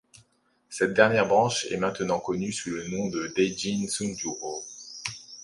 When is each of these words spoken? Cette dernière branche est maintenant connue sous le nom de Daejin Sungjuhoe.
Cette 0.67 0.95
dernière 0.95 1.27
branche 1.27 1.67
est 1.69 1.77
maintenant 1.77 2.19
connue 2.19 2.51
sous 2.51 2.71
le 2.71 2.87
nom 2.87 3.09
de 3.09 3.31
Daejin 3.37 3.87
Sungjuhoe. 3.87 4.63